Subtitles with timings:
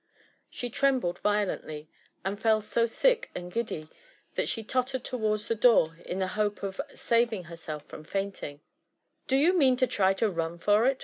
[0.49, 1.87] She trembled violently,
[2.25, 3.87] and felt so sick and giddy
[4.33, 8.61] that she tottered towards the doo^ in the hope of saving herself from fainting,
[9.27, 10.99] ''Do you mean to try a run for it?"